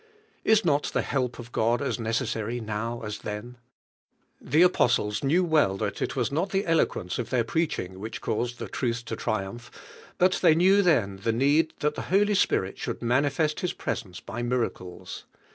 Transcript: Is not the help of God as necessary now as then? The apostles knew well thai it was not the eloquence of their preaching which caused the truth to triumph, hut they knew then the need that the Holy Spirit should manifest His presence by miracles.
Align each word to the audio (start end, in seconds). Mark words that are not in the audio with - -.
Is 0.43 0.65
not 0.65 0.85
the 0.85 1.03
help 1.03 1.37
of 1.37 1.51
God 1.51 1.79
as 1.79 1.99
necessary 1.99 2.59
now 2.59 3.03
as 3.03 3.19
then? 3.19 3.59
The 4.41 4.63
apostles 4.63 5.23
knew 5.23 5.43
well 5.43 5.77
thai 5.77 5.91
it 6.01 6.15
was 6.15 6.31
not 6.31 6.49
the 6.49 6.65
eloquence 6.65 7.19
of 7.19 7.29
their 7.29 7.43
preaching 7.43 7.99
which 7.99 8.19
caused 8.19 8.57
the 8.57 8.67
truth 8.67 9.05
to 9.05 9.15
triumph, 9.15 9.69
hut 10.19 10.39
they 10.41 10.55
knew 10.55 10.81
then 10.81 11.17
the 11.17 11.31
need 11.31 11.73
that 11.81 11.93
the 11.93 12.01
Holy 12.09 12.33
Spirit 12.33 12.79
should 12.79 13.03
manifest 13.03 13.59
His 13.59 13.73
presence 13.73 14.19
by 14.19 14.41
miracles. 14.41 15.25